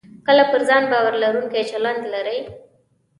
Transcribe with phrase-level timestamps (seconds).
[0.27, 2.39] کله پر ځان باور لرونکی چلند لرئ